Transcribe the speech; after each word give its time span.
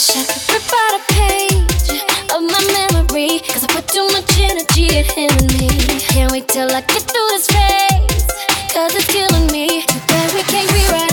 wish 0.00 0.16
I 0.16 0.24
could 0.24 0.54
rip 0.54 0.72
out 0.82 0.94
a 0.96 1.12
page 1.12 2.02
of 2.34 2.42
my 2.42 2.62
memory. 2.72 3.40
Cause 3.40 3.64
I 3.64 3.68
put 3.68 3.86
too 3.86 4.06
much 4.12 4.38
energy 4.40 4.96
in 4.96 5.04
him 5.04 5.30
and 5.38 5.58
me. 5.58 5.68
Can't 6.00 6.32
wait 6.32 6.48
till 6.48 6.70
I 6.70 6.80
get 6.80 7.02
through 7.02 7.28
this 7.28 7.46
phase. 7.46 8.26
Cause 8.72 8.94
it's 8.94 9.06
killing 9.06 9.46
me. 9.52 9.84
But 10.06 10.32
we 10.34 10.42
can't 10.42 10.72
rewrite. 10.72 11.09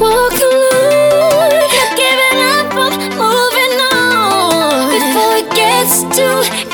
walk 0.00 0.36
alone. 0.48 1.52
Not 1.74 1.90
giving 1.96 2.38
up, 2.52 2.68
I'm 2.74 2.94
moving 3.18 3.74
on 3.92 4.90
before 4.94 5.34
it 5.42 5.48
gets 5.54 6.02
too. 6.16 6.71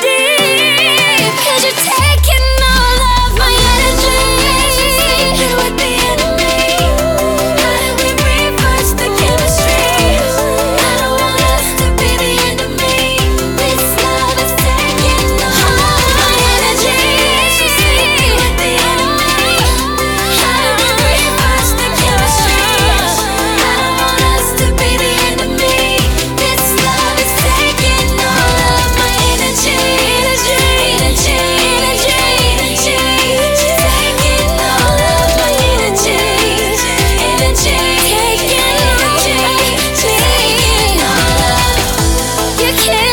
can't 42.85 43.08